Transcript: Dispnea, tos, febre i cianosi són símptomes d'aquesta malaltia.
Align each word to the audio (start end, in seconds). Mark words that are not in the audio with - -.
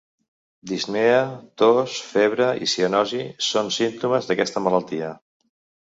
Dispnea, 0.71 1.19
tos, 1.63 1.99
febre 2.15 2.49
i 2.67 2.71
cianosi 2.73 3.23
són 3.51 3.73
símptomes 3.79 4.31
d'aquesta 4.31 4.65
malaltia. 4.69 5.13